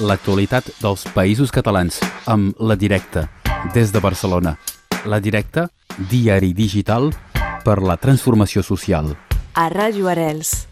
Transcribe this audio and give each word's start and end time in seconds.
l'actualitat 0.00 0.68
dels 0.82 1.06
països 1.14 1.52
catalans 1.52 1.98
amb 2.28 2.56
La 2.60 2.76
Directa, 2.76 3.26
des 3.74 3.92
de 3.92 4.00
Barcelona. 4.00 4.56
La 5.06 5.20
Directa, 5.20 5.68
diari 6.10 6.52
digital 6.52 7.12
per 7.64 7.80
la 7.82 7.96
transformació 7.96 8.62
social. 8.62 9.14
A 9.54 9.68
Ràdio 9.72 10.10
Arels. 10.12 10.66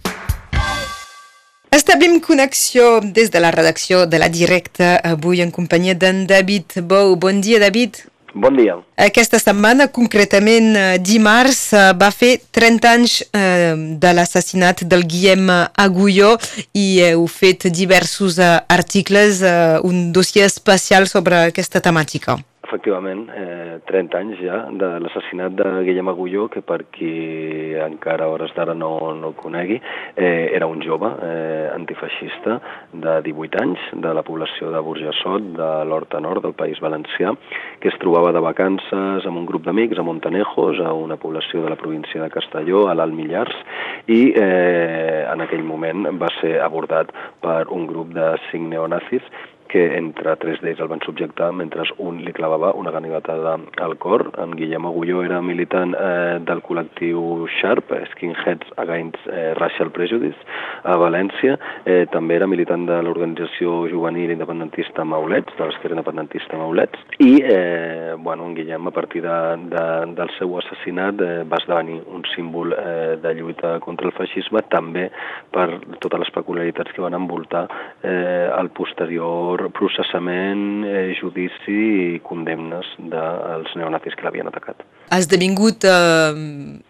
Establim 1.74 2.21
connexió 2.22 3.00
des 3.02 3.32
de 3.34 3.40
la 3.40 3.50
redacció 3.50 4.05
de 4.06 4.20
La 4.20 4.29
Directa, 4.29 4.96
avui 5.02 5.41
en 5.43 5.50
companyia 5.50 5.95
d'en 5.95 6.27
David 6.27 6.79
Bou. 6.82 7.16
Bon 7.16 7.41
dia, 7.41 7.59
David. 7.59 8.04
Bon 8.35 8.51
dia. 8.51 8.75
Aquesta 8.98 9.39
setmana, 9.39 9.87
concretament 9.95 10.73
eh, 10.75 10.96
dimarts, 10.98 11.69
eh, 11.71 11.93
va 11.95 12.09
fer 12.11 12.33
30 12.51 12.91
anys 12.91 13.21
eh, 13.30 13.75
de 14.03 14.14
l'assassinat 14.16 14.83
del 14.91 15.07
Guillem 15.07 15.53
Agulló 15.55 16.33
i 16.75 16.87
heu 17.07 17.29
fet 17.30 17.69
diversos 17.70 18.41
articles, 18.43 19.45
un 19.87 20.11
dossier 20.12 20.48
especial 20.51 21.06
sobre 21.06 21.45
aquesta 21.52 21.80
temàtica. 21.84 22.41
Efectivament, 22.64 23.27
eh, 23.28 23.80
30 23.84 24.16
anys 24.16 24.38
ja 24.41 24.62
de 24.72 24.88
l'assassinat 25.05 25.52
de 25.59 25.66
Guillem 25.84 26.09
Agulló, 26.09 26.46
que 26.48 26.62
per 26.64 26.86
qui 26.95 27.74
encara 27.77 28.24
a 28.24 28.32
hores 28.32 28.55
d'ara 28.56 28.72
no, 28.72 29.12
no 29.18 29.34
conegui, 29.36 29.77
eh, 30.16 30.48
era 30.56 30.66
un 30.66 30.80
jove 30.80 31.10
eh, 31.27 31.69
antifeixista 31.74 32.56
de 32.92 33.19
18 33.28 33.60
anys 33.60 33.84
de 34.06 34.14
la 34.16 34.24
població 34.24 34.72
de 34.72 34.80
Burjassot, 34.80 35.52
de 35.58 35.70
l'Horta 35.84 36.22
Nord 36.24 36.46
del 36.46 36.56
País 36.56 36.80
Valencià, 36.80 37.34
que 37.80 37.92
es 37.92 38.00
trobava 38.00 38.32
de 38.32 38.41
vacances 38.41 39.28
amb 39.28 39.42
un 39.42 39.48
grup 39.50 39.69
d'amics 39.69 40.00
a 40.00 40.08
Montanejos, 40.08 40.80
a 40.80 40.94
una 40.96 41.20
població 41.20 41.66
de 41.66 41.74
la 41.74 41.80
província 41.80 42.22
de 42.22 42.33
Castelló, 42.33 42.86
a 42.88 42.96
l'Alt 42.96 43.12
Millars, 43.12 43.60
i 44.08 44.33
eh, 44.33 45.27
en 45.28 45.44
aquell 45.44 45.69
moment 45.69 46.08
va 46.16 46.33
ser 46.41 46.56
abordat 46.64 47.12
per 47.44 47.66
un 47.69 47.84
grup 47.91 48.16
de 48.16 48.38
cinc 48.48 48.72
neonazis 48.72 49.34
que 49.74 49.96
entre 49.98 50.37
tres 50.38 50.60
d'ells 50.62 50.78
el 50.84 50.87
van 50.92 51.02
subjectar 51.02 51.48
mentre 51.51 51.83
un 51.98 52.20
li 52.22 52.33
clavava 52.36 52.70
una 52.78 52.92
ganivetada 52.94 53.56
al 53.83 53.97
cor. 53.98 54.28
En 54.39 54.53
Guillem 54.55 54.86
Agulló 54.86 55.25
era 55.27 55.41
militant 55.42 55.97
eh, 55.98 56.39
del 56.47 56.62
col·lectiu 56.62 57.48
Sharp, 57.56 57.91
Skinheads 58.12 58.70
Against 58.78 59.19
eh, 59.27 59.50
Racial 59.58 59.91
Prejudice, 59.91 60.39
a 60.86 60.95
València. 61.00 61.56
Eh, 61.91 62.05
també 62.12 62.36
era 62.39 62.47
militant 62.47 62.86
de 62.86 63.00
l'organització 63.02 63.89
juvenil 63.91 64.30
independentista 64.36 65.02
Maulets, 65.02 65.56
de 65.58 65.67
l'esquerra 65.67 65.98
independentista 65.98 66.61
Maulets, 66.61 67.02
i 67.19 67.33
eh, 67.42 68.14
bueno, 68.14 68.47
en 68.47 68.55
Guillem, 68.55 68.86
a 68.86 68.95
partir 68.95 69.25
de, 69.27 69.36
de, 69.75 69.84
del 70.14 70.30
seu 70.39 70.55
assassinat, 70.62 71.19
eh, 71.19 71.42
va 71.50 71.58
esdevenir 71.58 71.98
un 72.14 72.22
símbol 72.36 72.77
eh, 72.78 73.19
de 73.19 73.34
lluita 73.41 73.75
contra 73.83 74.06
el 74.06 74.14
feixisme, 74.14 74.62
també 74.70 75.08
per 75.50 75.67
totes 75.98 76.22
les 76.22 76.34
peculiaritats 76.39 76.95
que 76.95 77.02
van 77.02 77.19
envoltar 77.19 77.67
eh, 78.05 78.47
el 78.55 78.70
posterior 78.70 79.64
processament, 79.73 80.84
eh, 80.84 81.15
judici 81.20 81.79
i 82.17 82.20
condemnes 82.25 82.89
dels 82.98 83.73
neonazis 83.79 84.17
que 84.17 84.27
l'havien 84.27 84.51
atacat. 84.51 84.84
Ha 85.11 85.19
esdevingut, 85.20 85.84
eh, 85.84 86.34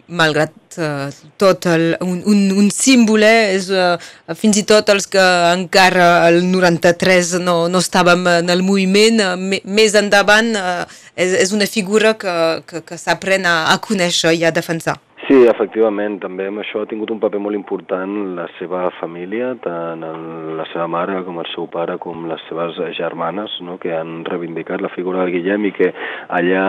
malgrat 0.09 0.79
eh, 0.79 1.11
tot, 1.37 1.67
el, 1.67 1.97
un, 2.01 2.23
un, 2.31 2.43
un 2.63 2.71
símbol, 2.71 3.23
eh, 3.23 3.55
és, 3.57 3.71
eh, 3.71 4.35
fins 4.35 4.59
i 4.59 4.67
tot 4.67 4.91
els 4.95 5.07
que 5.11 5.25
encara 5.53 6.29
el 6.29 6.43
93 6.51 7.39
no, 7.45 7.57
no 7.69 7.83
estàvem 7.83 8.27
en 8.39 8.51
el 8.55 8.63
moviment, 8.67 9.21
eh, 9.21 9.63
més 9.65 9.99
endavant 9.99 10.55
eh, 10.57 10.85
és, 11.17 11.35
és 11.47 11.53
una 11.57 11.67
figura 11.67 12.15
que, 12.19 12.37
que, 12.67 12.85
que 12.87 13.01
s'aprèn 13.01 13.47
a, 13.47 13.57
a 13.75 13.81
conèixer 13.83 14.35
i 14.39 14.47
a 14.47 14.55
defensar. 14.55 14.99
Sí, 15.25 15.39
efectivament, 15.49 16.19
també 16.21 16.51
amb 16.51 16.61
això 16.61 16.83
ha 16.85 16.89
tingut 16.91 17.09
un 17.09 17.21
paper 17.23 17.39
molt 17.41 17.57
important 17.57 18.11
la 18.37 18.45
seva 18.59 18.91
família, 18.99 19.55
tant 19.65 20.03
el, 20.05 20.25
la 20.59 20.67
seva 20.69 20.85
mare 20.93 21.15
com 21.25 21.39
el 21.41 21.47
seu 21.55 21.65
pare 21.73 21.95
com 22.03 22.27
les 22.29 22.43
seves 22.45 22.77
germanes, 22.99 23.55
no? 23.65 23.79
que 23.81 23.95
han 23.97 24.19
reivindicat 24.29 24.85
la 24.85 24.91
figura 24.93 25.23
del 25.23 25.33
Guillem 25.33 25.65
i 25.65 25.71
que 25.79 25.89
allà 26.29 26.65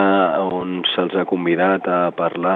on 0.45 0.77
se'ls 0.93 1.17
ha 1.19 1.25
convidat 1.27 1.89
a 1.91 1.97
parlar 2.15 2.53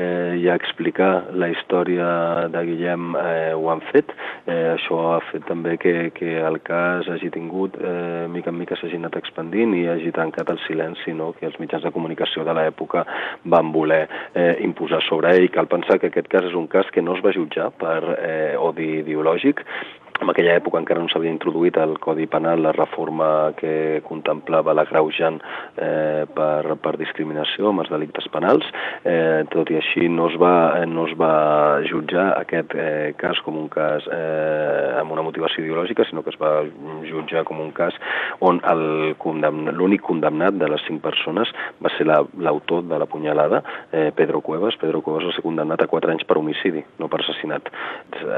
eh, 0.00 0.38
i 0.40 0.48
a 0.48 0.56
explicar 0.56 1.10
la 1.36 1.50
història 1.52 2.08
de 2.54 2.64
Guillem 2.70 3.12
eh, 3.20 3.52
ho 3.52 3.68
han 3.74 3.84
fet. 3.90 4.16
Eh, 4.46 4.72
això 4.78 5.02
ha 5.10 5.20
fet 5.28 5.44
també 5.50 5.76
que, 5.76 5.94
que 6.16 6.38
el 6.40 6.62
cas 6.64 7.12
hagi 7.12 7.28
tingut, 7.36 7.76
eh, 7.76 8.24
mica 8.32 8.54
en 8.54 8.60
mica 8.62 8.80
s'hagi 8.80 8.96
anat 9.02 9.20
expandint 9.20 9.76
i 9.76 9.84
hagi 9.92 10.16
tancat 10.16 10.56
el 10.56 10.64
silenci 10.64 11.12
no? 11.12 11.34
que 11.36 11.50
els 11.50 11.60
mitjans 11.60 11.84
de 11.84 11.92
comunicació 11.92 12.48
de 12.48 12.56
l'època 12.56 13.04
van 13.44 13.76
voler 13.76 14.06
eh, 14.32 14.56
imposar 14.64 15.04
sobre 15.04 15.36
ell 15.36 15.41
i 15.42 15.50
cal 15.52 15.68
pensar 15.70 15.98
que 16.00 16.10
aquest 16.12 16.28
cas 16.32 16.46
és 16.48 16.54
un 16.58 16.68
cas 16.70 16.88
que 16.94 17.02
no 17.02 17.16
es 17.16 17.22
va 17.24 17.34
jutjar 17.34 17.70
per 17.78 17.98
eh, 18.16 18.54
odi 18.58 18.88
ideològic, 19.02 19.62
en 20.22 20.30
aquella 20.30 20.54
època 20.60 20.78
encara 20.78 21.02
no 21.02 21.10
s'havia 21.10 21.32
introduït 21.32 21.76
al 21.80 21.96
Codi 22.02 22.28
Penal 22.30 22.62
la 22.62 22.72
reforma 22.76 23.52
que 23.58 24.00
contemplava 24.06 24.74
la 24.74 24.84
greujant 24.86 25.40
eh, 25.42 26.24
per, 26.30 26.76
per 26.82 26.94
discriminació 27.00 27.70
amb 27.70 27.82
els 27.82 27.90
delictes 27.90 28.28
penals. 28.32 28.66
Eh, 29.02 29.42
tot 29.52 29.70
i 29.72 29.78
així 29.80 30.08
no 30.12 30.28
es 30.30 30.36
va, 30.40 30.54
no 30.86 31.08
es 31.10 31.16
va 31.18 31.82
jutjar 31.88 32.28
aquest 32.38 32.76
eh, 32.78 33.12
cas 33.18 33.40
com 33.44 33.58
un 33.58 33.68
cas 33.72 34.06
eh, 34.14 35.00
amb 35.00 35.14
una 35.14 35.26
motivació 35.26 35.64
ideològica, 35.64 36.06
sinó 36.08 36.22
que 36.22 36.32
es 36.34 36.38
va 36.40 36.62
jutjar 37.08 37.44
com 37.48 37.60
un 37.62 37.72
cas 37.74 37.98
on 38.40 38.62
l'únic 38.62 40.04
condemnat 40.06 40.58
de 40.58 40.70
les 40.70 40.86
cinc 40.86 41.02
persones 41.02 41.50
va 41.82 41.90
ser 41.96 42.06
l'autor 42.06 42.82
la, 42.84 42.94
de 42.94 43.02
la 43.02 43.10
punyalada, 43.10 43.62
eh, 43.90 44.10
Pedro 44.14 44.40
Cuevas. 44.40 44.78
Pedro 44.80 45.02
Cuevas 45.02 45.26
va 45.30 45.34
ser 45.34 45.44
condemnat 45.44 45.82
a 45.82 45.90
4 45.90 46.14
anys 46.14 46.26
per 46.28 46.38
homicidi, 46.38 46.84
no 47.02 47.10
per 47.10 47.22
assassinat. 47.22 47.70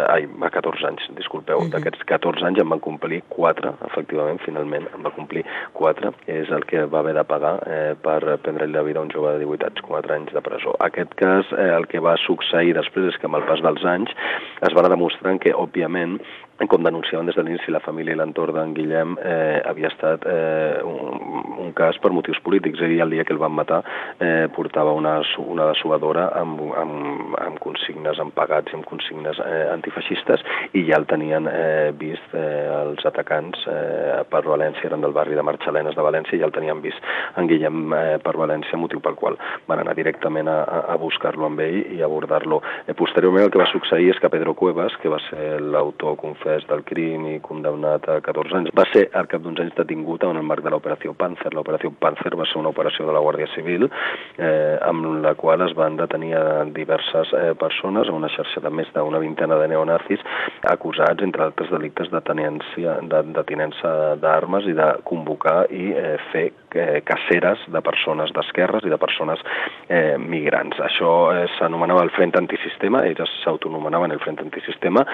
Ai, 0.09 0.25
a 0.25 0.53
14 0.55 0.89
anys, 0.89 1.09
disculpeu. 1.19 1.61
D'aquests 1.75 2.05
14 2.07 2.47
anys 2.47 2.63
en 2.63 2.71
van 2.71 2.83
complir 2.85 3.21
4, 3.35 3.75
efectivament, 3.89 4.39
finalment 4.45 4.87
en 4.95 5.03
va 5.07 5.11
complir 5.17 5.43
4, 5.75 6.13
és 6.31 6.53
el 6.55 6.67
que 6.71 6.85
va 6.91 7.01
haver 7.03 7.17
de 7.19 7.25
pagar 7.27 7.55
eh, 7.67 7.95
per 7.99 8.21
prendre 8.45 8.69
la 8.71 8.85
vida 8.87 9.03
a 9.03 9.07
un 9.07 9.11
jove 9.11 9.35
de 9.35 9.43
18 9.43 9.71
anys, 9.71 9.85
4 9.89 10.17
anys 10.19 10.33
de 10.37 10.45
presó. 10.45 10.77
Aquest 10.87 11.17
cas, 11.19 11.51
eh, 11.59 11.71
el 11.75 11.89
que 11.91 12.03
va 12.05 12.15
succeir 12.25 12.77
després 12.79 13.11
és 13.11 13.19
que 13.19 13.31
amb 13.31 13.41
el 13.41 13.47
pas 13.51 13.63
dels 13.65 13.85
anys 13.97 14.15
es 14.63 14.77
va 14.77 14.87
demostrant 14.89 15.43
que, 15.43 15.55
òbviament, 15.67 16.21
com 16.69 16.83
denunciaven 16.83 17.27
des 17.27 17.35
de 17.35 17.43
l'inici 17.43 17.73
la 17.75 17.83
família 17.83 18.15
i 18.15 18.19
l'entorn 18.19 18.55
d'en 18.55 18.75
Guillem, 18.77 19.17
eh, 19.19 19.61
havia 19.67 19.89
estat 19.91 20.23
eh, 20.31 20.79
un, 20.87 21.57
un 21.59 21.73
cas 21.75 21.99
per 21.99 22.13
motius 22.15 22.39
polítics. 22.47 22.79
És 22.79 22.93
dir, 22.93 23.01
el 23.03 23.11
dia 23.11 23.25
que 23.27 23.35
el 23.35 23.41
van 23.43 23.55
matar 23.57 23.81
eh, 24.23 24.47
portava 24.55 24.93
una, 24.95 25.17
una 25.43 25.67
dessuadora 25.73 26.29
amb, 26.39 26.61
amb, 26.79 27.35
amb 27.43 27.59
consignes, 27.65 28.21
amb 28.23 28.35
pagats 28.39 28.73
i 28.73 28.79
amb 28.79 28.87
consignes 28.87 29.41
eh, 29.43 29.65
antifeixistes 29.73 30.45
i 30.79 30.85
ja 30.89 31.01
el 31.01 31.09
tenien 31.11 31.49
eh, 31.51 31.91
vist 31.99 32.37
eh, 32.39 32.71
els 32.71 33.03
atacants 33.11 33.67
eh, 33.71 34.23
per 34.31 34.45
València, 34.47 34.87
eren 34.89 35.03
del 35.03 35.17
barri 35.17 35.35
de 35.35 35.47
Marxalenes 35.47 35.99
de 35.99 36.07
València, 36.07 36.37
i 36.39 36.43
ja 36.43 36.49
el 36.49 36.55
tenien 36.55 36.83
vist 36.85 37.11
en 37.41 37.51
Guillem 37.51 37.91
eh, 37.99 38.05
per 38.23 38.37
València, 38.39 38.79
motiu 38.79 39.03
pel 39.03 39.19
qual 39.19 39.39
van 39.67 39.83
anar 39.83 39.97
directament 39.99 40.49
a, 40.51 40.61
a 40.95 40.99
buscar-lo 41.03 41.51
amb 41.51 41.67
ell 41.67 41.99
i 41.99 42.03
abordar-lo. 42.07 42.63
Eh, 42.87 42.95
posteriorment 42.95 43.49
el 43.49 43.53
que 43.55 43.63
va 43.63 43.71
succeir 43.73 44.13
és 44.15 44.23
que 44.23 44.31
Pedro 44.31 44.55
Cuevas, 44.55 44.95
que 45.03 45.11
va 45.11 45.19
ser 45.29 45.59
l'autor 45.59 46.15
confés 46.45 46.67
del 46.69 46.85
crim 46.85 47.27
i 47.27 47.41
condemnat 47.41 48.07
a 48.09 48.21
14 48.21 48.57
anys, 48.59 48.71
va 48.77 48.85
ser 48.93 49.09
al 49.17 49.27
cap 49.31 49.43
d'uns 49.43 49.61
anys 49.61 49.75
detingut 49.79 50.25
en 50.25 50.37
el 50.37 50.45
marc 50.45 50.63
de 50.65 50.71
l'operació 50.71 51.15
Panzer. 51.17 51.53
L'operació 51.55 51.91
Panzer 52.01 52.35
va 52.37 52.45
ser 52.45 52.59
una 52.61 52.69
operació 52.69 53.07
de 53.07 53.13
la 53.13 53.23
Guàrdia 53.25 53.49
Civil 53.55 53.87
eh, 53.89 54.77
amb 54.85 55.23
la 55.25 55.35
qual 55.35 55.63
es 55.65 55.75
van 55.75 55.97
detenir 55.97 56.35
diverses 56.75 57.33
eh, 57.33 57.55
persones, 57.59 58.09
una 58.09 58.29
xarxa 58.29 58.61
de 58.61 58.71
més 58.71 58.91
d'una 58.95 59.23
vintena 59.23 59.57
de 59.61 59.69
neonazis 59.69 60.21
acusats, 60.69 61.23
entre 61.23 61.45
altres 61.49 61.71
delictes 61.73 62.11
de 62.13 62.21
tenència 62.21 62.99
de, 63.03 63.23
de 63.33 63.47
tinença 63.49 63.95
d'armes 64.21 64.69
i 64.69 64.77
de 64.77 64.91
convocar 65.09 65.65
i 65.73 65.93
eh, 65.95 66.17
fer 66.33 66.51
eh, 66.75 67.01
caceres 67.07 67.65
de 67.73 67.81
persones 67.81 68.33
d'esquerres 68.35 68.85
i 68.85 68.93
de 68.93 69.01
persones 69.01 69.41
eh, 69.89 70.17
migrants. 70.19 70.81
Això 70.91 71.15
eh, 71.33 71.47
s'anomenava 71.57 72.05
el 72.05 72.13
Front 72.15 72.37
Antisistema, 72.41 73.05
ells 73.09 73.39
s'autonomenaven 73.43 74.13
el 74.13 74.23
Front 74.23 74.43
Antisistema 74.45 75.05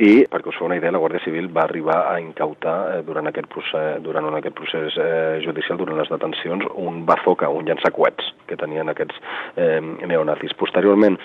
i, 0.00 0.24
perquè 0.30 0.50
us 0.50 0.58
feu 0.58 0.68
una 0.70 0.79
idea, 0.80 0.92
la 0.94 1.02
Guàrdia 1.02 1.22
Civil 1.24 1.50
va 1.54 1.66
arribar 1.68 2.00
a 2.10 2.18
incautar 2.22 2.76
eh, 2.96 3.00
durant 3.06 3.30
aquest 3.30 3.48
procés, 3.52 4.00
durant 4.04 4.28
aquest 4.34 4.56
procés 4.58 4.96
eh, 4.98 5.38
judicial, 5.44 5.78
durant 5.80 6.00
les 6.00 6.10
detencions, 6.10 6.66
un 6.80 7.04
bazooka, 7.08 7.50
un 7.52 7.68
llançacoets 7.68 8.32
que 8.50 8.58
tenien 8.58 8.90
aquests 8.90 9.16
eh, 9.56 9.78
neonazis. 10.10 10.56
Posteriorment, 10.58 11.16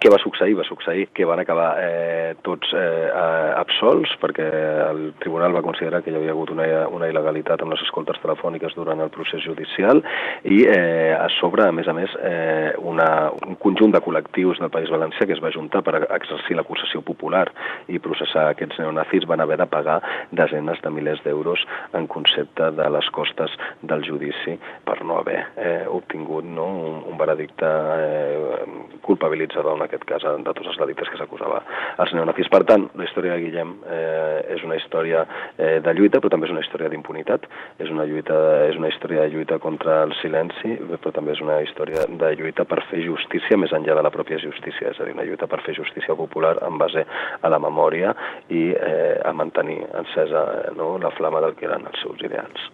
què 0.00 0.10
va 0.12 0.20
succeir? 0.22 0.54
Va 0.58 0.64
succeir 0.64 1.08
que 1.16 1.26
van 1.28 1.42
acabar 1.42 1.68
eh, 1.82 2.34
tots 2.46 2.70
eh, 2.78 3.10
absolts 3.58 4.12
perquè 4.22 4.46
el 4.86 5.02
tribunal 5.20 5.54
va 5.56 5.64
considerar 5.66 6.00
que 6.04 6.12
hi 6.12 6.18
havia 6.18 6.32
hagut 6.34 6.52
una, 6.54 6.66
una 6.88 7.08
il·legalitat 7.10 7.64
amb 7.64 7.74
les 7.74 7.82
escoltes 7.84 8.20
telefòniques 8.22 8.76
durant 8.78 9.02
el 9.02 9.10
procés 9.12 9.42
judicial 9.44 10.02
i 10.44 10.62
eh, 10.70 11.12
a 11.16 11.26
sobre, 11.40 11.66
a 11.66 11.74
més 11.74 11.90
a 11.90 11.96
més, 11.96 12.14
eh, 12.22 12.72
una, 12.86 13.08
un 13.46 13.58
conjunt 13.60 13.92
de 13.96 14.02
col·lectius 14.04 14.62
del 14.62 14.72
País 14.72 14.92
Valencià 14.94 15.26
que 15.26 15.36
es 15.36 15.42
va 15.42 15.52
juntar 15.54 15.82
per 15.86 15.98
exercir 16.06 16.56
l'acusació 16.56 17.02
popular 17.02 17.48
i 17.90 17.98
processar 17.98 18.48
aquests 18.50 18.78
neonazis 18.78 18.99
neonazis 19.00 19.26
van 19.26 19.40
haver 19.40 19.58
de 19.58 19.66
pagar 19.66 20.00
desenes 20.30 20.80
de 20.82 20.90
milers 20.90 21.22
d'euros 21.24 21.64
en 21.94 22.06
concepte 22.06 22.70
de 22.70 22.90
les 22.90 23.10
costes 23.10 23.50
del 23.82 24.04
judici 24.04 24.58
per 24.84 25.02
no 25.04 25.18
haver 25.18 25.46
eh, 25.56 25.86
obtingut 25.88 26.44
no, 26.44 26.66
un, 26.66 27.02
un 27.08 27.18
veredicte 27.18 27.66
eh, 27.66 28.66
culpabilitzador, 29.02 29.76
en 29.76 29.84
aquest 29.84 30.04
cas, 30.04 30.22
de 30.22 30.52
tots 30.52 30.68
els 30.68 30.78
delictes 30.78 31.08
que 31.08 31.18
s'acusava 31.18 31.62
als 31.98 32.12
neonazis. 32.14 32.50
Per 32.52 32.62
tant, 32.68 32.88
la 32.94 33.06
història 33.06 33.36
de 33.36 33.44
Guillem 33.44 33.74
eh, 33.86 34.56
és 34.56 34.64
una 34.64 34.76
història 34.76 35.24
eh, 35.56 35.80
de 35.82 35.94
lluita, 35.96 36.20
però 36.20 36.32
també 36.32 36.48
és 36.48 36.54
una 36.54 36.64
història 36.64 36.90
d'impunitat, 36.92 37.46
és 37.80 37.90
una 37.90 38.06
lluita, 38.08 38.36
és 38.68 38.78
una 38.78 38.90
història 38.92 39.24
de 39.26 39.34
lluita 39.34 39.58
contra 39.62 40.02
el 40.06 40.14
silenci, 40.20 40.76
però 41.00 41.14
també 41.16 41.34
és 41.36 41.42
una 41.44 41.60
història 41.64 42.06
de 42.08 42.32
lluita 42.38 42.66
per 42.68 42.82
fer 42.90 43.02
justícia 43.06 43.58
més 43.60 43.72
enllà 43.76 43.96
de 43.98 44.04
la 44.06 44.14
pròpia 44.14 44.40
justícia, 44.42 44.92
és 44.92 45.00
a 45.00 45.08
dir, 45.08 45.16
una 45.16 45.26
lluita 45.26 45.48
per 45.50 45.62
fer 45.66 45.74
justícia 45.78 46.16
popular 46.18 46.56
en 46.66 46.78
base 46.80 47.06
a 47.40 47.50
la 47.52 47.60
memòria 47.62 48.14
i 48.50 48.70
eh, 48.74 48.89
a 49.24 49.32
mantenir 49.32 49.82
encesa 49.98 50.44
eh, 50.58 50.74
no, 50.76 50.96
la 50.98 51.12
flama 51.16 51.40
del 51.44 51.56
que 51.58 51.68
eren 51.68 51.86
els 51.90 52.02
seus 52.02 52.20
ideals. 52.26 52.68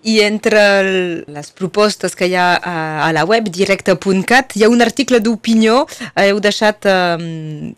I 0.00 0.20
entre 0.24 0.60
el, 0.80 0.92
les 1.28 1.50
propostes 1.52 2.14
que 2.16 2.30
hi 2.30 2.34
ha 2.38 2.54
a, 2.56 2.76
a 3.04 3.10
la 3.12 3.26
web 3.28 3.50
directe.cat 3.52 4.54
hi 4.56 4.64
ha 4.64 4.70
un 4.72 4.80
article 4.80 5.20
d'opinió, 5.20 5.82
heu 6.24 6.40
deixat 6.40 6.88
eh, 6.88 7.18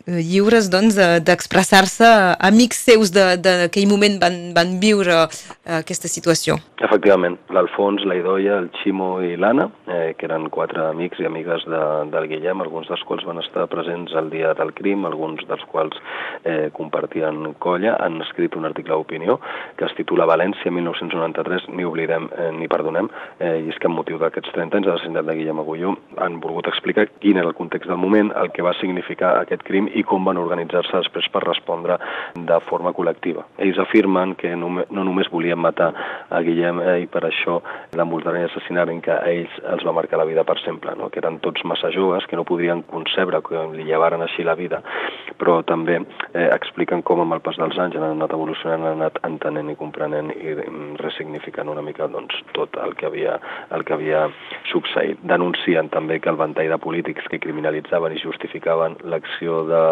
lliures 0.07 0.69
doncs, 0.71 0.95
d'expressar-se 1.27 2.07
amics 2.39 2.83
seus 2.87 3.11
d'aquell 3.11 3.89
moment 3.91 4.15
van, 4.21 4.37
van 4.55 4.77
viure 4.79 5.17
eh, 5.25 5.81
aquesta 5.81 6.07
situació. 6.07 6.57
Efectivament, 6.83 7.37
l'Alfons, 7.55 8.05
la 8.07 8.15
Idoia, 8.19 8.57
el 8.63 8.69
Ximo 8.81 9.17
i 9.23 9.35
l'Anna, 9.39 9.69
eh, 9.87 10.13
que 10.17 10.27
eren 10.29 10.49
quatre 10.53 10.87
amics 10.89 11.19
i 11.19 11.27
amigues 11.27 11.67
de, 11.67 11.83
del 12.13 12.29
Guillem, 12.31 12.63
alguns 12.63 12.87
dels 12.91 13.03
quals 13.07 13.27
van 13.27 13.43
estar 13.43 13.67
presents 13.71 14.15
el 14.19 14.31
dia 14.31 14.53
del 14.57 14.73
crim, 14.75 15.05
alguns 15.07 15.43
dels 15.49 15.63
quals 15.71 15.99
eh, 16.43 16.69
compartien 16.75 17.53
colla, 17.73 17.97
han 17.99 18.21
escrit 18.21 18.55
un 18.59 18.69
article 18.69 18.95
d'opinió 18.95 19.39
que 19.77 19.87
es 19.87 19.95
titula 19.97 20.27
València 20.29 20.71
1993, 20.71 21.69
ni 21.73 21.85
oblidem 21.87 22.29
eh, 22.37 22.51
ni 22.55 22.69
perdonem, 22.71 23.09
eh, 23.39 23.57
i 23.65 23.71
és 23.73 23.79
que 23.81 23.89
amb 23.89 23.97
motiu 23.99 24.19
d'aquests 24.21 24.53
30 24.53 24.79
anys 24.79 24.87
de 24.87 24.93
l'assassinat 24.93 25.27
de 25.27 25.37
Guillem 25.39 25.61
Agulló 25.63 25.95
han 26.23 26.39
volgut 26.43 26.69
explicar 26.69 27.07
quin 27.19 27.39
era 27.41 27.49
el 27.49 27.57
context 27.57 27.89
del 27.89 28.01
moment, 28.01 28.31
el 28.39 28.51
que 28.53 28.65
va 28.65 28.75
significar 28.79 29.35
aquest 29.41 29.65
crim 29.67 29.89
i 29.93 30.03
com 30.07 30.25
van 30.27 30.41
organitzar-se 30.41 31.01
després 31.01 31.29
per 31.33 31.43
respondre 31.45 31.97
de 32.35 32.59
forma 32.67 32.93
col·lectiva. 32.95 33.45
Ells 33.57 33.79
afirmen 33.81 34.35
que 34.39 34.53
no, 34.59 34.69
no 34.89 35.07
només 35.07 35.31
volien 35.33 35.59
matar 35.59 35.91
a 36.29 36.41
Guillem 36.45 36.81
eh, 36.83 36.97
i 37.05 37.09
per 37.11 37.25
això 37.27 37.59
l'envoltaren 37.97 38.43
i 38.43 38.49
assassinaren 38.49 39.01
que 39.03 39.13
a 39.15 39.21
ells 39.31 39.57
els 39.73 39.85
va 39.87 39.95
marcar 39.95 40.21
la 40.21 40.27
vida 40.29 40.45
per 40.47 40.59
sempre, 40.61 40.95
no? 40.99 41.09
que 41.09 41.21
eren 41.23 41.39
tots 41.43 41.65
massa 41.69 41.91
joves, 41.93 42.27
que 42.29 42.39
no 42.39 42.47
podrien 42.47 42.83
concebre 42.89 43.41
que 43.45 43.65
li 43.73 43.87
llevaren 43.89 44.23
així 44.25 44.45
la 44.45 44.57
vida, 44.59 44.81
però 45.39 45.61
també 45.67 45.99
eh, 45.99 46.49
expliquen 46.49 47.03
com 47.05 47.23
amb 47.23 47.37
el 47.37 47.43
pas 47.45 47.57
dels 47.63 47.79
anys 47.79 47.97
han 47.97 48.05
anat 48.11 48.33
evolucionant, 48.35 48.83
han 48.83 48.99
anat 49.01 49.19
entenent 49.27 49.71
i 49.71 49.77
comprenent 49.79 50.31
i 50.35 50.55
mm, 50.55 50.97
ressignificant 51.01 51.71
una 51.71 51.83
mica 51.85 52.09
doncs, 52.11 52.35
tot 52.57 52.75
el 52.83 52.95
que 52.99 53.07
havia, 53.07 53.37
el 53.75 53.85
que 53.87 53.95
havia 53.95 54.25
succeït. 54.71 55.21
Denuncien 55.29 55.89
també 55.93 56.19
que 56.19 56.31
el 56.31 56.39
ventall 56.39 56.71
de 56.73 56.79
polítics 56.83 57.27
que 57.31 57.41
criminalitzaven 57.43 58.15
i 58.15 58.21
justificaven 58.21 58.97
l'acció 59.09 59.63
de 59.69 59.83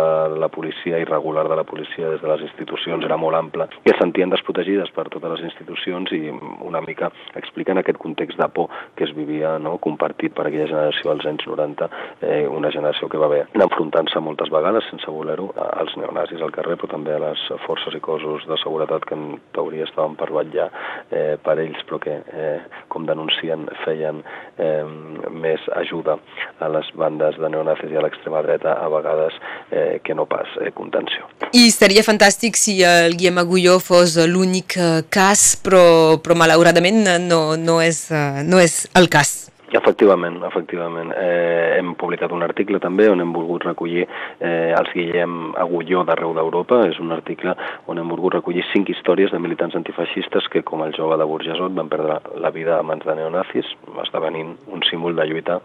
la 0.42 0.52
policia 0.52 1.00
irregular 1.02 1.48
de 1.50 1.60
la 1.60 1.66
policia 1.68 2.12
des 2.12 2.22
de 2.22 2.32
les 2.32 2.46
institucions 2.50 3.06
era 3.08 3.18
molt 3.18 3.40
ample, 3.40 3.68
que 3.86 3.94
es 3.94 4.00
sentien 4.02 4.32
desprotegides 4.34 4.92
per 4.96 5.08
totes 5.14 5.38
les 5.38 5.46
institucions 5.50 6.12
i 6.18 6.24
una 6.68 6.82
mica 6.86 7.12
expliquen 7.40 7.80
aquest 7.82 8.00
context 8.02 8.40
de 8.40 8.50
por 8.50 8.70
que 8.96 9.06
es 9.08 9.16
vivia 9.16 9.58
no, 9.60 9.78
compartit 9.84 10.36
per 10.36 10.48
aquella 10.48 10.70
generació 10.70 11.12
als 11.14 11.26
anys 11.30 11.48
90, 11.48 11.90
eh, 12.22 12.46
una 12.48 12.72
generació 12.72 13.10
que 13.10 13.22
va 13.22 13.30
haver 13.30 13.46
d'enfrontar-se 13.56 14.20
moltes 14.24 14.52
vegades, 14.54 14.88
sense 14.92 15.12
voler-ho, 15.12 15.52
als 15.72 15.96
neonazis 15.98 16.42
al 16.42 16.54
carrer, 16.56 16.78
però 16.80 16.92
també 16.96 17.16
a 17.16 17.22
les 17.22 17.48
forces 17.66 17.96
i 17.98 18.02
cossos 18.04 18.46
de 18.50 18.58
seguretat 18.64 19.06
que 19.08 19.18
en 19.18 19.40
teoria 19.56 19.86
estaven 19.88 20.16
per 20.20 20.30
vetllar 20.34 20.70
eh, 21.10 21.36
per 21.44 21.58
ells, 21.62 21.82
però 21.90 22.00
que, 22.04 22.18
eh, 22.22 22.84
com 22.92 23.06
denuncien, 23.10 23.68
feien 23.84 24.24
eh, 24.58 24.84
més 25.32 25.66
ajuda 25.78 26.18
a 26.60 26.72
les 26.72 26.92
bandes 26.98 27.38
de 27.42 27.52
neonazis 27.52 27.92
i 27.92 28.00
a 28.00 28.06
l'extrema 28.06 28.44
dreta 28.46 28.78
a 28.80 28.90
vegades 28.94 29.38
eh, 29.70 30.00
que 30.04 30.16
no 30.18 30.28
pas 30.30 30.50
eh, 30.62 30.72
contenció. 30.76 31.30
I 31.52 31.70
seria 31.74 32.06
fantàstic 32.08 32.60
si 32.60 32.80
el 32.88 33.18
Guillem 33.20 33.42
Agulló 33.42 33.78
fos 33.84 34.18
l'únic 34.30 34.78
eh, 34.78 34.92
cas, 35.12 35.56
però, 35.64 36.18
però 36.24 36.38
malauradament 36.40 37.04
no, 37.28 37.44
no, 37.60 37.80
és, 37.84 38.06
eh, 38.12 38.44
no 38.48 38.62
és 38.62 38.86
el 38.98 39.12
cas. 39.12 39.51
Efectivament, 39.72 40.42
efectivament. 40.44 41.14
Eh, 41.16 41.78
hem 41.78 41.94
publicat 41.96 42.34
un 42.36 42.44
article 42.44 42.80
també 42.84 43.06
on 43.08 43.24
hem 43.24 43.32
volgut 43.32 43.64
recollir 43.64 44.04
eh, 44.04 44.74
els 44.76 44.92
Guillem 44.92 45.54
Agulló 45.64 46.04
d'arreu 46.08 46.34
d'Europa. 46.36 46.82
És 46.90 47.00
un 47.00 47.14
article 47.16 47.56
on 47.88 48.02
hem 48.02 48.12
volgut 48.12 48.36
recollir 48.36 48.66
cinc 48.74 48.92
històries 48.92 49.32
de 49.32 49.40
militants 49.40 49.78
antifeixistes 49.80 50.52
que, 50.52 50.66
com 50.68 50.84
el 50.84 50.92
jove 50.98 51.16
de 51.16 51.28
Burgesot, 51.30 51.72
van 51.78 51.92
perdre 51.92 52.20
la 52.44 52.52
vida 52.52 52.80
a 52.80 52.84
mans 52.84 53.08
de 53.08 53.16
neonazis, 53.16 53.72
esdevenint 54.04 54.58
un 54.68 54.84
símbol 54.90 55.16
de 55.16 55.30
lluita 55.32 55.62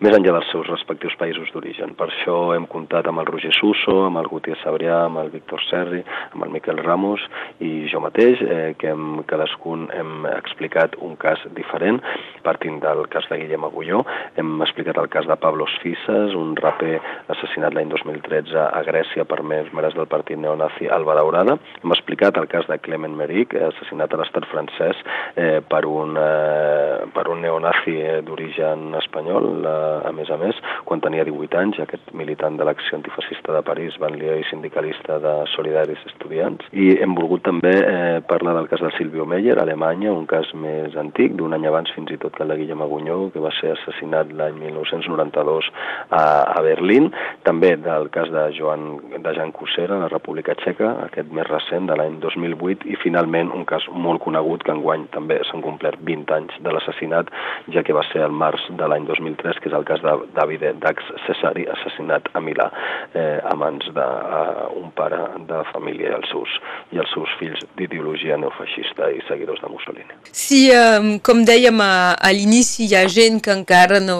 més 0.00 0.14
enllà 0.16 0.32
dels 0.32 0.48
seus 0.48 0.68
respectius 0.70 1.12
països 1.20 1.50
d'origen. 1.52 1.90
Per 1.98 2.06
això 2.08 2.54
hem 2.54 2.64
comptat 2.72 3.04
amb 3.10 3.20
el 3.20 3.26
Roger 3.28 3.50
Suso, 3.52 3.98
amb 4.06 4.16
el 4.16 4.30
Gutiérrez 4.32 4.62
Sabrià, 4.64 5.02
amb 5.04 5.20
el 5.20 5.28
Víctor 5.34 5.60
Serri, 5.66 6.00
amb 6.32 6.46
el 6.46 6.54
Miquel 6.54 6.80
Ramos 6.80 7.20
i 7.60 7.84
jo 7.92 8.00
mateix, 8.00 8.40
eh, 8.40 8.72
que 8.80 8.94
hem, 8.94 9.20
cadascun 9.28 9.90
hem 9.92 10.24
explicat 10.32 10.96
un 11.04 11.18
cas 11.20 11.42
diferent, 11.56 12.00
partint 12.46 12.78
del 12.80 13.04
cas 13.12 13.28
de 13.28 13.42
Guillem 13.42 13.66
Agulló. 13.68 14.00
Hem 14.40 14.54
explicat 14.64 14.96
el 15.02 15.10
cas 15.12 15.28
de 15.28 15.36
Pablos 15.36 15.76
Fisas, 15.84 16.32
un 16.32 16.56
raper 16.56 16.96
assassinat 17.36 17.76
l'any 17.76 17.92
2013 17.92 18.56
a 18.56 18.80
Grècia 18.88 19.28
per 19.28 19.42
membres 19.44 19.98
del 19.98 20.08
partit 20.08 20.40
neonazi 20.40 20.88
Alba 20.88 21.18
Daurada. 21.20 21.58
Hem 21.84 21.92
explicat 21.92 22.40
el 22.40 22.48
cas 22.48 22.64
de 22.72 22.80
Clement 22.80 23.20
Meric, 23.20 23.52
assassinat 23.68 24.16
a 24.16 24.22
l'estat 24.24 24.48
francès 24.48 25.04
eh, 25.36 25.60
per, 25.60 25.84
un, 25.84 26.16
eh, 26.16 27.04
per 27.12 27.28
un 27.28 27.44
neonazi 27.44 27.98
d'origen 28.24 28.94
espanyol, 29.04 29.52
la 29.68 29.76
a 30.06 30.12
més 30.16 30.30
a 30.30 30.38
més, 30.40 30.58
quan 30.88 31.02
tenia 31.04 31.24
18 31.28 31.58
anys, 31.60 31.80
aquest 31.82 32.12
militant 32.16 32.58
de 32.58 32.66
l'acció 32.66 32.98
antifascista 32.98 33.54
de 33.54 33.62
París, 33.66 33.98
banlieu 34.02 34.40
i 34.40 34.46
sindicalista 34.50 35.18
de 35.22 35.34
Solidaris 35.54 36.02
Estudiants. 36.12 36.66
I 36.72 36.92
hem 37.02 37.14
volgut 37.18 37.44
també 37.46 37.74
eh, 37.80 38.20
parlar 38.28 38.56
del 38.56 38.68
cas 38.70 38.82
de 38.84 38.92
Silvio 38.96 39.26
Meyer, 39.28 39.58
a 39.58 39.64
Alemanya, 39.66 40.12
un 40.12 40.26
cas 40.30 40.50
més 40.54 40.96
antic, 41.00 41.36
d'un 41.38 41.54
any 41.56 41.66
abans 41.68 41.92
fins 41.94 42.10
i 42.14 42.18
tot 42.20 42.36
que 42.36 42.46
de 42.48 42.56
Guillem 42.58 42.82
Agunyó, 42.82 43.18
que 43.34 43.42
va 43.42 43.52
ser 43.58 43.74
assassinat 43.74 44.32
l'any 44.36 44.58
1992 44.60 45.70
a, 46.10 46.22
a 46.56 46.62
Berlín. 46.64 47.10
També 47.46 47.74
del 47.80 48.10
cas 48.14 48.30
de 48.32 48.46
Joan 48.56 48.86
de 49.22 49.34
Jan 49.36 49.52
Cusera, 49.56 49.96
a 49.96 50.04
la 50.06 50.10
República 50.12 50.56
Txeca, 50.58 50.92
aquest 51.06 51.32
més 51.36 51.48
recent, 51.48 51.88
de 51.90 51.96
l'any 51.98 52.18
2008, 52.22 52.88
i 52.90 52.98
finalment 53.02 53.52
un 53.56 53.66
cas 53.68 53.86
molt 53.92 54.22
conegut 54.24 54.64
que 54.66 54.74
enguany 54.74 55.06
també 55.14 55.40
s'han 55.48 55.64
complert 55.64 56.02
20 56.06 56.36
anys 56.36 56.58
de 56.64 56.74
l'assassinat, 56.74 57.30
ja 57.74 57.84
que 57.86 57.96
va 57.96 58.04
ser 58.10 58.24
el 58.26 58.34
març 58.34 58.66
de 58.78 58.90
l'any 58.90 59.06
2003, 59.08 59.60
que 59.60 59.70
és 59.70 59.76
el 59.76 59.79
cas 59.88 60.02
de 60.04 60.14
Davide 60.36 60.72
Dax 60.82 61.04
Cesari, 61.26 61.66
assassinat 61.70 62.28
a 62.34 62.42
Milà 62.42 62.68
eh, 63.14 63.38
a 63.44 63.54
mans 63.58 63.86
d'un 63.94 64.86
uh, 64.86 64.94
pare 64.96 65.20
de 65.48 65.60
família 65.72 66.12
i 66.12 66.16
els 66.16 66.30
seus, 66.32 66.56
i 66.94 67.00
els 67.02 67.12
seus 67.14 67.32
fills 67.40 67.62
d'ideologia 67.78 68.38
neofeixista 68.40 69.10
i 69.12 69.20
seguidors 69.28 69.62
de 69.62 69.70
Mussolini. 69.72 70.18
Sí, 70.32 70.68
um, 70.74 71.12
com 71.24 71.44
dèiem 71.46 71.80
a, 71.84 71.92
a 72.14 72.32
l'inici, 72.34 72.88
hi 72.88 72.96
ha 72.98 73.04
gent 73.10 73.40
que 73.44 73.54
encara 73.54 74.00
no, 74.02 74.18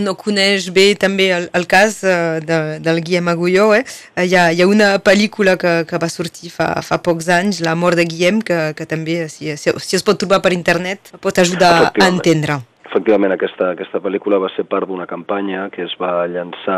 no 0.00 0.16
coneix 0.18 0.68
bé 0.74 0.90
també 1.00 1.30
el, 1.36 1.48
el 1.54 1.68
cas 1.70 2.00
uh, 2.02 2.40
de, 2.44 2.60
del 2.84 3.02
Guillem 3.04 3.32
Agulló. 3.32 3.70
Eh? 3.78 3.84
Hi, 4.20 4.28
ha, 4.34 4.50
hi 4.52 4.62
ha 4.62 4.68
una 4.70 4.94
pel·lícula 5.04 5.58
que, 5.60 5.80
que 5.88 6.00
va 6.00 6.10
sortir 6.12 6.52
fa, 6.54 6.70
fa 6.84 7.00
pocs 7.04 7.30
anys, 7.32 7.62
La 7.64 7.76
mort 7.78 8.00
de 8.00 8.08
Guillem, 8.08 8.42
que, 8.44 8.60
que 8.78 8.88
també, 8.90 9.24
si, 9.32 9.54
si, 9.60 9.74
si 9.78 9.98
es 9.98 10.06
pot 10.06 10.20
trobar 10.20 10.42
per 10.44 10.54
internet, 10.56 11.14
pot 11.24 11.42
ajudar 11.42 11.74
a 11.88 12.08
entendre. 12.10 12.62
Efectivament, 12.94 13.32
aquesta, 13.34 13.72
aquesta 13.74 13.98
pel·lícula 13.98 14.38
va 14.38 14.46
ser 14.54 14.62
part 14.70 14.86
d'una 14.86 15.08
campanya 15.10 15.64
que 15.74 15.82
es 15.82 15.96
va 15.98 16.28
llançar 16.30 16.76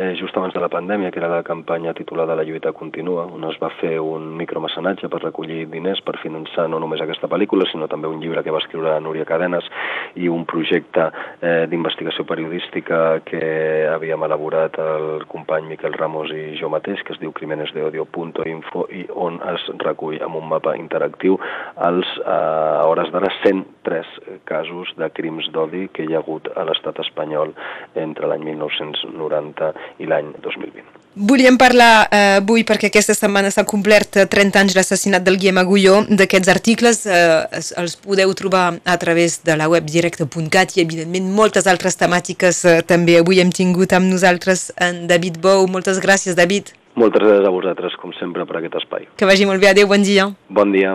eh, 0.00 0.14
just 0.16 0.32
abans 0.40 0.54
de 0.56 0.62
la 0.62 0.70
pandèmia, 0.72 1.10
que 1.12 1.20
era 1.20 1.28
la 1.28 1.42
campanya 1.44 1.92
titulada 1.92 2.32
La 2.38 2.46
lluita 2.48 2.72
continua, 2.72 3.26
on 3.28 3.44
es 3.44 3.58
va 3.60 3.68
fer 3.76 3.98
un 4.00 4.30
micromecenatge 4.40 5.10
per 5.12 5.20
recollir 5.20 5.66
diners 5.68 6.00
per 6.06 6.14
finançar 6.22 6.70
no 6.72 6.78
només 6.80 7.02
aquesta 7.04 7.28
pel·lícula, 7.28 7.66
sinó 7.68 7.84
també 7.84 8.08
un 8.08 8.22
llibre 8.22 8.40
que 8.46 8.54
va 8.54 8.62
escriure 8.62 8.94
Núria 9.04 9.26
Cadenes 9.28 9.68
i 10.16 10.30
un 10.32 10.46
projecte 10.48 11.10
eh, 11.42 11.66
d'investigació 11.68 12.24
periodística 12.24 13.20
que 13.28 13.44
havíem 13.92 14.24
elaborat 14.24 14.80
el 14.80 15.26
company 15.28 15.68
Miquel 15.74 16.00
Ramos 16.00 16.32
i 16.32 16.56
jo 16.56 16.72
mateix, 16.72 17.04
que 17.04 17.12
es 17.12 17.20
diu 17.20 17.36
crimenesdeodio.info 17.36 18.86
i 18.88 19.04
on 19.12 19.36
es 19.52 19.68
recull 19.84 20.16
amb 20.24 20.40
un 20.40 20.48
mapa 20.48 20.78
interactiu 20.80 21.36
els, 21.76 22.16
eh, 22.24 22.32
a 22.32 22.88
hores 22.88 23.12
d'ara, 23.12 23.34
103 23.44 24.16
casos 24.48 24.96
de 24.96 25.12
crims 25.12 25.52
d'odi 25.58 25.88
que 25.92 26.06
hi 26.06 26.14
ha 26.14 26.22
hagut 26.22 26.48
a 26.54 26.64
l'estat 26.68 27.02
espanyol 27.04 27.52
entre 27.98 28.30
l'any 28.30 28.46
1990 28.52 29.74
i 29.98 30.08
l'any 30.08 30.32
2020. 30.46 30.98
Volíem 31.18 31.56
parlar 31.58 32.06
eh, 32.14 32.38
avui, 32.38 32.62
perquè 32.62 32.92
aquesta 32.92 33.14
setmana 33.16 33.50
s'ha 33.50 33.64
complert 33.66 34.20
30 34.30 34.60
anys 34.60 34.76
l'assassinat 34.76 35.24
del 35.26 35.38
Guillem 35.40 35.58
Agulló, 35.58 35.96
d'aquests 36.06 36.52
articles 36.52 37.02
eh, 37.10 37.64
els 37.82 37.96
podeu 38.04 38.30
trobar 38.38 38.78
a 38.86 38.96
través 39.02 39.40
de 39.42 39.56
la 39.58 39.66
web 39.72 39.88
directe.cat 39.90 40.76
i 40.76 40.84
evidentment 40.84 41.32
moltes 41.34 41.66
altres 41.66 41.98
temàtiques 41.98 42.62
eh, 42.64 42.78
també. 42.86 43.18
Avui 43.18 43.42
hem 43.42 43.50
tingut 43.50 43.96
amb 43.98 44.06
nosaltres 44.12 44.68
en 44.78 45.08
David 45.10 45.42
Bou. 45.42 45.66
Moltes 45.66 45.98
gràcies, 46.04 46.38
David. 46.38 46.70
Moltes 46.94 47.24
gràcies 47.24 47.50
a 47.50 47.54
vosaltres, 47.54 47.98
com 47.98 48.14
sempre, 48.14 48.46
per 48.46 48.60
aquest 48.60 48.78
espai. 48.84 49.10
Que 49.18 49.26
vagi 49.26 49.46
molt 49.48 49.62
bé. 49.62 49.72
Adéu, 49.74 49.90
bon 49.90 50.06
dia. 50.06 50.30
Bon 50.54 50.70
dia. 50.70 50.94